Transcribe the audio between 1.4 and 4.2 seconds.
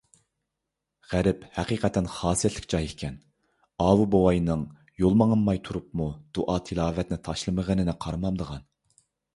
ھەقىقەتەن خاسىيەتلىك جاي ئىكەن، ئاۋۇ